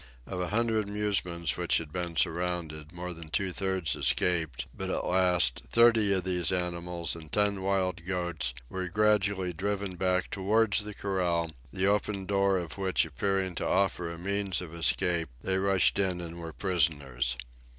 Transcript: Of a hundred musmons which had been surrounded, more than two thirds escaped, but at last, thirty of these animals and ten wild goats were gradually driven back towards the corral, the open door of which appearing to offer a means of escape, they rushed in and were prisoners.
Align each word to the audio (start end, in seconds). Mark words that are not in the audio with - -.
Of 0.25 0.41
a 0.41 0.47
hundred 0.47 0.87
musmons 0.87 1.57
which 1.57 1.77
had 1.77 1.93
been 1.93 2.15
surrounded, 2.15 2.91
more 2.91 3.13
than 3.13 3.29
two 3.29 3.51
thirds 3.53 3.95
escaped, 3.95 4.65
but 4.75 4.89
at 4.89 5.05
last, 5.05 5.61
thirty 5.69 6.11
of 6.11 6.23
these 6.23 6.51
animals 6.51 7.15
and 7.15 7.31
ten 7.31 7.61
wild 7.61 8.03
goats 8.03 8.55
were 8.67 8.87
gradually 8.87 9.53
driven 9.53 9.95
back 9.97 10.31
towards 10.31 10.85
the 10.85 10.95
corral, 10.95 11.51
the 11.71 11.85
open 11.85 12.25
door 12.25 12.57
of 12.57 12.79
which 12.79 13.05
appearing 13.05 13.53
to 13.53 13.67
offer 13.67 14.09
a 14.09 14.17
means 14.17 14.59
of 14.59 14.73
escape, 14.73 15.29
they 15.43 15.59
rushed 15.59 15.99
in 15.99 16.19
and 16.19 16.39
were 16.39 16.51
prisoners. 16.51 17.37